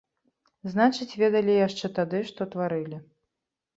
[0.75, 2.97] Значыць, ведалі яшчэ тады, што тварылі!